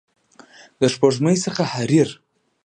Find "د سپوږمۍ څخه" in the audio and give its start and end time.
0.79-1.63